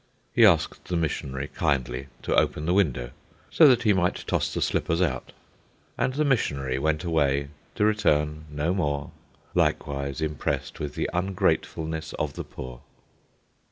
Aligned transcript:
He 0.33 0.47
asked 0.47 0.85
the 0.85 0.95
missionary 0.97 1.47
kindly 1.53 2.07
to 2.23 2.33
open 2.35 2.65
the 2.65 2.73
window, 2.73 3.11
so 3.51 3.67
that 3.67 3.83
he 3.83 3.93
might 3.93 4.25
toss 4.25 4.51
the 4.51 4.59
slippers 4.59 4.99
out. 4.99 5.31
And 5.95 6.15
the 6.15 6.25
missionary 6.25 6.79
went 6.79 7.03
away, 7.03 7.49
to 7.75 7.85
return 7.85 8.45
no 8.49 8.73
more, 8.73 9.11
likewise 9.53 10.19
impressed 10.19 10.79
with 10.79 10.95
the 10.95 11.07
ungratefulness 11.13 12.13
of 12.13 12.33
the 12.33 12.43
poor. 12.43 12.81